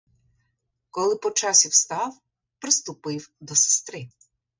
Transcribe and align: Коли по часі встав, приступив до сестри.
Коли 0.89 1.15
по 1.15 1.31
часі 1.31 1.67
встав, 1.67 2.17
приступив 2.59 3.31
до 3.41 3.55
сестри. 3.55 4.09